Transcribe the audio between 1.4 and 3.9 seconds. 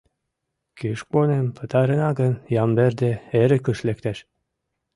пытарена гын Ямберде эрыкыш